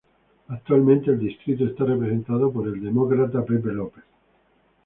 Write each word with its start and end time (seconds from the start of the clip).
Actualmente 0.47 1.11
el 1.11 1.19
distrito 1.19 1.63
está 1.63 1.85
representado 1.85 2.51
por 2.51 2.67
el 2.67 2.81
Demócrata 2.83 3.45
John 3.47 3.61
Barrow. 3.63 3.91